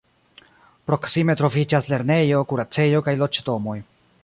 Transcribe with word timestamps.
Proksime 0.91 1.35
troviĝas 1.41 1.91
lernejo, 1.93 2.41
kuracejo 2.53 3.05
kaj 3.09 3.17
loĝdomoj. 3.23 3.79